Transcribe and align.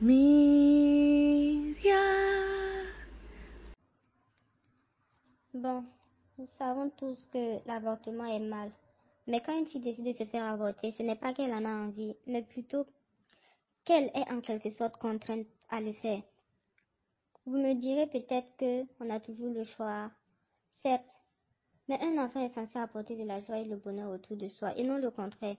Bon, 0.00 0.14
nous 6.38 6.46
savons 6.56 6.88
tous 6.90 7.18
que 7.32 7.66
l'avortement 7.66 8.26
est 8.26 8.38
mal. 8.38 8.70
Mais 9.26 9.40
quand 9.40 9.58
une 9.58 9.66
fille 9.66 9.80
décide 9.80 10.06
de 10.06 10.12
se 10.12 10.24
faire 10.24 10.44
avorter, 10.44 10.92
ce 10.92 11.02
n'est 11.02 11.16
pas 11.16 11.34
qu'elle 11.34 11.52
en 11.52 11.64
a 11.64 11.68
envie, 11.68 12.14
mais 12.28 12.42
plutôt 12.42 12.86
qu'elle 13.84 14.12
est 14.14 14.30
en 14.30 14.40
quelque 14.40 14.70
sorte 14.70 14.98
contrainte 14.98 15.48
à 15.68 15.80
le 15.80 15.92
faire. 15.94 16.22
Vous 17.46 17.58
me 17.58 17.74
direz 17.74 18.06
peut-être 18.06 18.56
que 18.56 18.84
on 19.00 19.10
a 19.10 19.18
toujours 19.18 19.52
le 19.52 19.64
choix, 19.64 20.12
certes, 20.84 21.02
mais 21.88 21.98
un 22.00 22.24
enfant 22.24 22.46
est 22.46 22.54
censé 22.54 22.78
apporter 22.78 23.16
de 23.16 23.24
la 23.24 23.40
joie 23.40 23.58
et 23.58 23.64
le 23.64 23.76
bonheur 23.76 24.12
autour 24.12 24.36
de 24.36 24.46
soi, 24.46 24.76
et 24.76 24.84
non 24.84 24.98
le 24.98 25.10
contraire. 25.10 25.56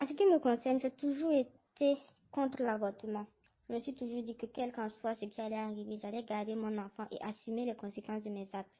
À 0.00 0.08
ce 0.08 0.12
qui 0.12 0.26
me 0.26 0.40
concerne, 0.40 0.80
j'ai 0.80 0.90
toujours 0.90 1.30
été 1.30 1.96
contre 2.32 2.62
l'avortement. 2.62 3.26
Je 3.68 3.74
me 3.74 3.80
suis 3.80 3.94
toujours 3.94 4.22
dit 4.22 4.36
que 4.36 4.46
quel 4.46 4.72
qu'en 4.72 4.88
soit 4.88 5.14
ce 5.14 5.26
qui 5.26 5.40
allait 5.40 5.56
arriver, 5.56 5.98
j'allais 5.98 6.24
garder 6.24 6.56
mon 6.56 6.76
enfant 6.78 7.06
et 7.12 7.22
assumer 7.22 7.64
les 7.64 7.76
conséquences 7.76 8.22
de 8.22 8.30
mes 8.30 8.48
actes. 8.52 8.72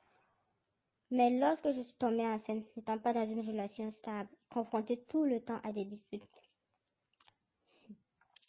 Mais 1.11 1.31
lorsque 1.39 1.71
je 1.73 1.83
suis 1.83 1.95
tombée 1.95 2.27
enceinte, 2.27 2.65
n'étant 2.77 2.99
pas 2.99 3.13
dans 3.13 3.27
une 3.27 3.47
relation 3.47 3.91
stable, 3.91 4.31
confrontée 4.51 5.05
tout 5.09 5.25
le 5.25 5.41
temps 5.41 5.61
à 5.63 5.73
des 5.73 5.85
disputes, 5.85 6.25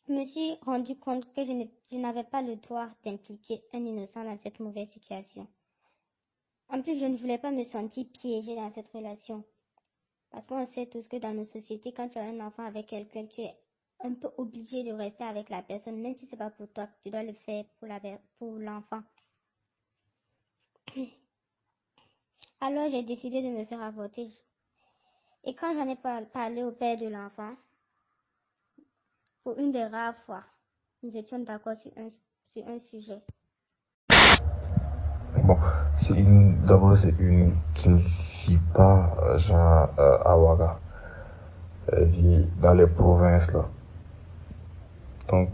je 0.07 0.13
me 0.13 0.25
suis 0.25 0.55
rendu 0.63 0.97
compte 0.97 1.31
que 1.33 1.45
je 1.45 1.97
n'avais 1.97 2.23
pas 2.23 2.41
le 2.41 2.55
droit 2.57 2.89
d'impliquer 3.05 3.61
un 3.73 3.85
innocent 3.85 4.23
dans 4.23 4.37
cette 4.37 4.59
mauvaise 4.59 4.89
situation. 4.89 5.47
En 6.69 6.81
plus, 6.81 6.99
je 6.99 7.05
ne 7.05 7.17
voulais 7.17 7.37
pas 7.37 7.51
me 7.51 7.63
sentir 7.63 8.05
piégée 8.13 8.55
dans 8.55 8.71
cette 8.73 8.89
relation. 8.89 9.43
Parce 10.31 10.47
qu'on 10.47 10.65
sait 10.65 10.87
tous 10.87 11.07
que 11.07 11.17
dans 11.17 11.33
nos 11.33 11.45
sociétés, 11.45 11.93
quand 11.93 12.09
tu 12.09 12.17
as 12.17 12.23
un 12.23 12.39
enfant 12.39 12.65
avec 12.65 12.87
quelqu'un, 12.87 13.27
tu 13.27 13.41
es 13.41 13.55
un 14.03 14.13
peu 14.13 14.29
obligé 14.37 14.83
de 14.83 14.91
rester 14.93 15.23
avec 15.23 15.49
la 15.49 15.61
personne, 15.61 16.01
même 16.01 16.15
si 16.15 16.27
c'est 16.27 16.37
pas 16.37 16.49
pour 16.49 16.67
toi, 16.73 16.87
tu 17.03 17.09
dois 17.11 17.23
le 17.23 17.33
faire 17.33 17.65
pour 18.39 18.53
l'enfant. 18.57 19.01
Alors 22.61 22.89
j'ai 22.89 23.03
décidé 23.03 23.41
de 23.41 23.49
me 23.49 23.65
faire 23.65 23.81
avorter. 23.81 24.29
Et 25.43 25.53
quand 25.53 25.73
j'en 25.73 25.89
ai 25.89 25.97
parlé 25.97 26.63
au 26.63 26.71
père 26.71 26.97
de 26.97 27.07
l'enfant, 27.07 27.55
pour 29.43 29.57
une 29.57 29.73
des 29.73 29.83
rares 29.83 30.15
fois, 30.25 30.43
nous 31.01 31.15
étions 31.17 31.39
d'accord 31.39 31.75
sur 31.75 31.91
un, 31.97 32.07
sur 32.51 32.65
un 32.65 32.79
sujet. 32.79 33.21
Bon, 35.43 35.57
c'est 35.99 36.13
une, 36.13 36.61
d'abord 36.65 36.97
c'est 36.97 37.13
une 37.19 37.53
qui 37.75 37.89
ne 37.89 37.97
vit 37.97 38.59
pas 38.73 39.13
euh, 39.21 39.37
genre 39.39 39.89
euh, 39.99 40.17
à 40.23 40.37
Ouaga. 40.37 40.79
Elle 41.91 42.05
vit 42.05 42.45
dans 42.61 42.73
les 42.73 42.87
provinces 42.87 43.51
là. 43.51 43.65
Donc, 45.33 45.49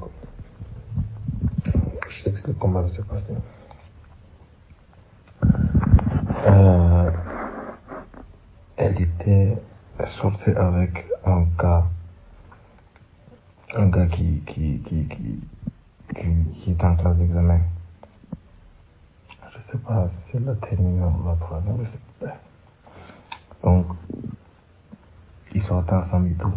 je 2.10 2.24
t'explique 2.26 2.60
comment 2.60 2.86
ça 2.86 2.96
s'est 2.96 3.04
passé. 3.04 3.34
Euh, 6.48 7.12
elle 8.76 9.02
était 9.02 9.58
sortie 10.20 10.50
avec 10.50 11.06
un 11.26 11.44
gars, 11.58 11.86
un 13.74 13.88
gars 13.88 14.08
qui, 14.08 14.42
qui, 14.48 14.80
qui, 14.80 15.08
qui, 15.08 15.40
qui, 16.56 16.72
est 16.72 16.84
en 16.84 16.98
classe 16.98 17.16
d'examen. 17.16 17.62
Je 19.50 19.72
sais 19.72 19.78
pas 19.78 20.10
si 20.10 20.32
c'est 20.34 20.40
la 20.46 20.56
terminale 20.56 21.14
ou 21.24 21.26
la 21.26 21.36
troisième, 21.36 21.86
je 21.86 21.90
sais 21.90 22.00
pas. 22.20 22.36
Donc, 23.64 23.86
ils 25.56 25.64
sortaient 25.64 25.94
ensemble 25.94 26.32
et 26.32 26.36
tout. 26.36 26.52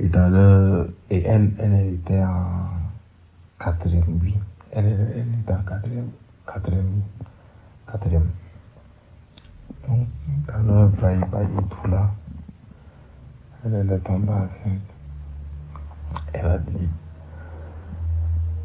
Et 0.00 0.08
dans 0.08 0.28
le, 0.32 0.94
et 1.10 1.22
elle, 1.24 1.52
elle 1.58 1.94
était 1.94 2.22
en 2.22 2.68
quatrième, 3.58 4.18
oui. 4.22 4.34
Elle, 4.72 4.86
elle 4.86 5.26
était 5.40 5.52
en 5.52 5.62
quatrième, 5.62 6.08
quatrième, 6.46 7.02
quatrième. 7.90 8.28
Donc, 9.88 10.06
dans 10.46 10.62
le 10.62 11.90
là, 11.90 12.10
elle, 13.64 13.74
elle 13.74 13.92
est 13.92 13.98
tombée 13.98 14.30
enceinte. 14.32 14.80
Elle 16.32 16.46
a 16.46 16.58
dit, 16.58 16.88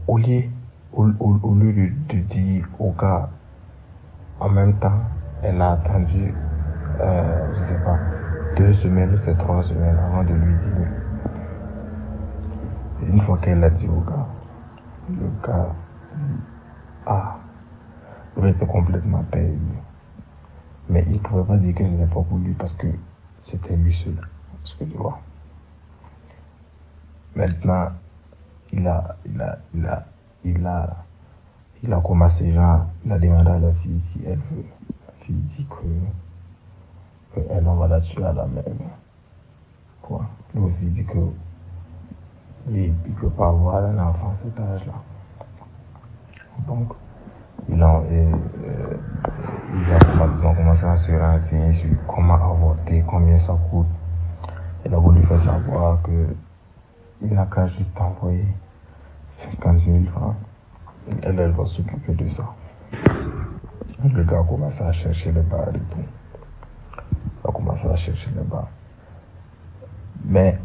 au 0.08 0.18
lieu, 0.18 0.44
au, 0.94 1.10
au 1.20 1.56
lieu 1.56 1.74
de, 1.74 2.16
de, 2.16 2.20
dire 2.22 2.68
au 2.80 2.92
gars, 2.92 3.30
en 4.40 4.50
même 4.50 4.74
temps, 4.80 5.02
elle 5.44 5.62
a 5.62 5.74
attendu, 5.74 6.34
euh, 7.02 7.54
je 7.54 7.68
sais 7.68 7.84
pas, 7.84 8.00
deux 8.56 8.74
semaines 8.76 9.14
ou 9.14 9.18
c'est 9.26 9.38
trois 9.38 9.62
semaines 9.64 9.98
avant 9.98 10.24
de 10.24 10.34
lui 10.34 10.54
dire. 10.54 10.88
Une 13.08 13.22
fois 13.22 13.38
qu'elle 13.38 13.60
l'a 13.60 13.70
dit 13.70 13.88
au 13.88 14.02
gars, 14.02 14.28
le 15.10 15.30
gars 15.46 15.76
a 17.06 17.40
été 18.48 18.66
complètement 18.66 19.24
perdu. 19.32 19.58
Mais 20.90 21.04
il 21.08 21.14
ne 21.14 21.20
pouvait 21.20 21.44
pas 21.44 21.58
dire 21.58 21.74
que 21.74 21.86
ce 21.86 21.90
n'était 21.90 22.14
pas 22.14 22.22
pour 22.22 22.38
lui 22.38 22.54
parce 22.54 22.74
que 22.74 22.88
c'était 23.50 23.76
lui 23.76 23.94
seul. 23.96 24.18
Que 24.78 24.84
tu 24.84 24.98
vois. 24.98 25.20
Maintenant, 27.36 27.92
il 28.74 28.86
a, 28.86 29.16
il 29.26 29.42
a, 29.42 29.58
il 29.74 29.86
a, 29.86 30.06
il 30.44 30.68
a, 30.68 30.98
il 31.84 31.94
a 31.94 32.02
commencé 32.02 32.52
genre, 32.52 32.88
il 33.06 33.12
a 33.12 33.20
demandé 33.20 33.52
à 33.52 33.60
la 33.60 33.74
fille 33.76 34.02
si 34.12 34.24
elle 34.26 34.40
veut. 34.52 34.66
La 35.08 35.26
fille 35.26 35.36
dit 35.58 35.66
que, 35.70 37.36
que 37.36 37.46
elle, 37.50 37.66
on 37.68 37.76
va 37.76 37.88
la 37.88 38.02
tuer 38.02 38.26
à 38.26 38.34
la 38.34 38.46
même. 38.46 38.64
Quoi? 40.02 40.26
Lui 40.54 40.64
aussi 40.64 40.86
dit 40.88 41.06
que 41.06 41.18
il 42.70 42.94
ne 43.08 43.14
peut 43.20 43.30
pas 43.30 43.50
avoir 43.50 43.84
un 43.86 43.98
enfant 43.98 44.34
à 44.34 44.44
cet 44.44 44.60
âge-là. 44.60 44.94
Donc, 46.68 46.94
il 47.70 47.82
a, 47.82 48.02
commencé 50.56 50.86
à 50.86 50.98
se 50.98 51.12
renseigner 51.12 51.74
sur 51.74 51.90
comment 52.08 52.36
avorter, 52.36 53.04
combien 53.08 53.40
ça 53.40 53.58
coûte. 53.70 53.88
Il 54.86 54.94
a 54.94 54.98
voulu 54.98 55.24
faire 55.24 55.44
savoir 55.44 56.02
que 56.02 56.36
il 57.22 57.34
n'a 57.34 57.46
qu'à 57.46 57.68
juste 57.68 58.00
envoyer 58.00 58.46
50 59.62 59.82
000 59.86 60.04
francs. 60.12 60.36
Elle, 61.24 61.40
elle 61.40 61.52
va 61.52 61.66
s'occuper 61.66 62.14
de 62.14 62.30
ça. 62.30 62.44
Le 64.04 64.24
gars 64.24 64.40
a 64.40 64.44
commencé 64.44 64.82
à 64.82 64.92
chercher 64.92 65.32
les 65.32 65.42
bars 65.42 65.70
et 65.70 65.80
tout. 65.80 66.06
Il 67.44 67.50
a 67.50 67.52
commencé 67.52 67.88
à 67.88 67.96
chercher 67.96 68.30
les 68.36 68.44
bars. 68.44 68.70
Mais 70.26 70.60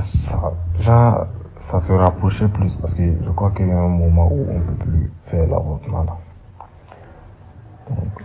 ça, 0.00 0.52
ça, 0.84 1.28
ça 1.70 1.80
se 1.80 1.92
rapprochait 1.92 2.48
plus 2.48 2.74
parce 2.76 2.94
que 2.94 3.02
je 3.02 3.30
crois 3.30 3.50
qu'il 3.50 3.68
y 3.68 3.72
a 3.72 3.78
un 3.78 3.88
moment 3.88 4.28
où 4.30 4.46
on 4.48 4.58
ne 4.58 4.64
peut 4.64 4.84
plus 4.84 5.12
faire 5.26 5.46
l'avortement. 5.46 6.04
Donc, 7.88 8.22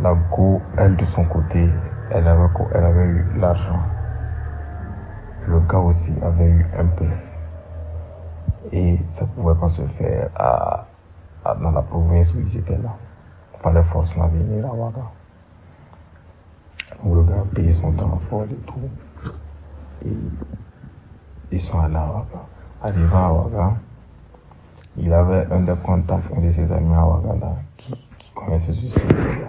la 0.00 0.14
go, 0.14 0.60
elle 0.76 0.96
de 0.96 1.04
son 1.06 1.24
côté, 1.24 1.68
elle 2.10 2.26
avait, 2.26 2.48
elle 2.74 2.84
avait 2.84 3.04
eu 3.04 3.26
l'argent. 3.38 3.80
Le 5.46 5.60
gars 5.60 5.78
aussi 5.78 6.12
avait 6.22 6.48
eu 6.48 6.66
un 6.78 6.86
peu. 6.86 7.08
Et 8.72 8.98
ça 9.18 9.24
pouvait 9.26 9.58
pas 9.58 9.70
se 9.70 9.82
faire 9.98 10.30
à, 10.36 10.86
dans 11.60 11.70
la 11.72 11.82
province 11.82 12.32
où 12.34 12.40
ils 12.40 12.58
étaient 12.58 12.78
là. 12.78 12.94
Il 13.54 13.60
fallait 13.62 13.82
forcément 13.84 14.28
venir 14.28 14.64
à. 14.66 14.70
Où 17.04 17.14
le 17.14 17.22
gars 17.24 17.44
payé 17.54 17.72
son 17.74 17.92
transport 17.92 18.44
et 18.44 18.54
tout. 18.66 18.74
Ils 21.60 21.66
sont 21.66 21.78
allés 21.78 21.96
à 21.96 22.06
Ouaga. 22.06 22.46
Arrivant 22.82 23.26
à 23.26 23.32
Ouaga, 23.32 23.74
il 24.96 25.12
avait 25.12 25.46
un 25.52 25.60
des 25.60 25.74
contacts, 25.84 26.32
un 26.34 26.40
de 26.40 26.50
ses 26.52 26.72
amis 26.72 26.94
à 26.94 27.06
Ouaga 27.06 27.56
qui, 27.76 27.94
connaissait 28.34 28.72
ce 28.72 28.88
sujet 28.88 29.46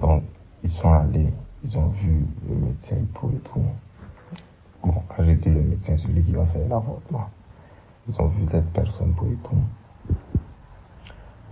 Donc, 0.00 0.24
ils 0.64 0.70
sont 0.70 0.92
allés, 0.92 1.28
ils 1.62 1.78
ont 1.78 1.88
vu 1.88 2.26
le 2.48 2.56
médecin 2.56 2.96
tout 3.14 3.30
et 3.32 3.38
tout. 3.48 3.62
Bon, 4.82 4.94
quand 5.08 5.22
j'ai 5.24 5.36
le 5.36 5.62
médecin, 5.62 5.96
celui 5.98 6.22
qui 6.22 6.32
va 6.32 6.44
faire 6.46 6.62
l'avortement, 6.68 7.28
ils 8.08 8.20
ont 8.20 8.26
vu 8.28 8.46
cette 8.50 8.72
personne 8.72 9.12
pour 9.12 9.28
et 9.28 9.38
tout. 9.44 10.14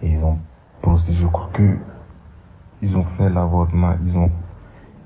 Et 0.03 0.11
ils 0.11 0.25
ont 0.25 0.39
procédé, 0.83 1.19
je 1.19 1.27
crois 1.27 1.51
que 1.53 1.77
ils 2.83 2.97
ont 2.97 3.05
fait 3.17 3.29
l'avortement, 3.29 3.95
ils 4.05 4.17
ont, 4.17 4.31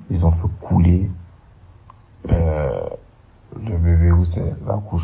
ils 0.09 0.25
ont 0.25 0.33
fait 0.33 0.49
couler 0.63 1.11
euh, 2.31 2.89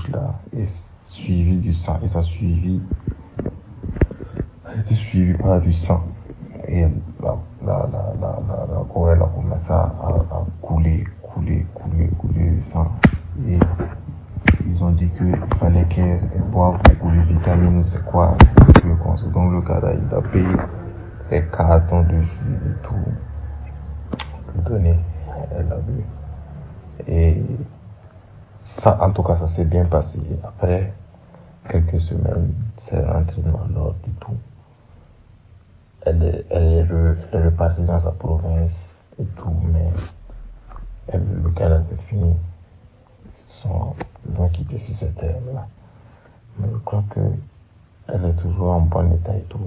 c'est 0.05 0.12
la 0.12 0.19
couche 0.19 0.23
là, 0.23 0.35
et 0.56 0.67
suivi 1.06 1.56
du 1.59 1.75
sang, 1.75 1.99
et 2.05 2.09
ça 2.09 2.23
suivi, 2.23 2.81
a 4.65 4.75
été 4.75 4.95
suivi 4.95 5.35
par 5.35 5.61
du 5.61 5.73
sang. 5.73 6.03
Et 6.67 6.83
la, 6.83 7.37
la, 7.65 7.89
la, 7.91 8.12
la, 8.21 8.41
la, 8.41 9.12
elle 9.12 9.23
a 9.23 9.27
commencé 9.27 9.71
à, 9.71 9.75
à, 9.75 10.47
couler, 10.61 11.05
couler, 11.23 11.67
couler, 11.75 12.09
couler 12.19 12.50
du 12.50 12.62
sang. 12.73 12.93
Et 13.47 13.59
ils 14.67 14.85
ont 14.85 14.91
dit 14.91 15.09
qu'il 15.11 15.35
fallait 15.59 15.85
qu'elle 15.85 16.29
boive 16.53 16.79
beaucoup 16.83 17.11
de 17.11 17.21
vitamines, 17.21 17.85
c'est 17.85 18.05
quoi, 18.05 18.37
donc 19.33 19.53
le 19.53 19.61
gars 19.61 19.81
il 19.95 20.15
a 20.15 20.21
payé 20.21 20.56
des 21.31 21.45
cartons 21.50 22.03
de 22.03 22.21
jus 22.21 22.59
et 22.67 22.87
tout, 22.87 22.95
donner, 24.69 24.99
elle 25.53 25.73
a 25.73 25.77
bu. 25.77 26.05
Et 27.06 27.43
ça, 28.82 28.99
en 29.03 29.11
tout 29.12 29.23
cas, 29.23 29.38
ça 29.38 29.49
s'est 29.49 29.65
bien 29.65 29.85
passé. 29.87 30.19
Après 30.44 30.93
quelques 31.69 32.00
semaines, 32.03 32.55
c'est 32.82 33.05
rentré 33.05 33.43
dans 33.43 33.67
l'ordre 33.75 33.97
et 34.06 34.20
tout. 34.20 34.37
Elle 36.03 36.23
est, 36.23 36.47
elle, 36.50 36.88
est 37.32 37.44
repartie 37.44 37.82
dans 37.82 38.00
sa 38.00 38.12
province 38.12 38.73
et 39.20 39.25
tout, 39.25 39.55
mais 39.73 39.91
elle, 41.09 41.26
le 41.43 41.50
Canada 41.50 41.85
est 41.93 42.09
fini. 42.09 42.35
Sont, 43.62 43.94
ils 44.31 44.41
ont 44.41 44.49
quitté 44.50 44.79
sur 44.79 44.94
cette 44.94 45.17
terre-là. 45.17 45.67
Mais 46.59 46.69
je 46.73 46.79
crois 46.79 47.03
que 47.11 47.21
elle 48.09 48.25
est 48.25 48.41
toujours 48.41 48.71
en 48.71 48.81
bon 48.81 49.12
état 49.12 49.37
et 49.37 49.43
tout. 49.49 49.59